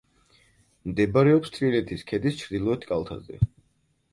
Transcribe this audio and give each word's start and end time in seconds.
მდებარეობს 0.91 1.53
თრიალეთის 1.57 2.07
ქედის 2.13 2.41
ჩრდილოეთ 2.41 2.89
კალთაზე. 2.93 3.43